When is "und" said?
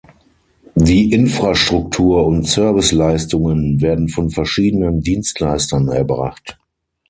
2.25-2.47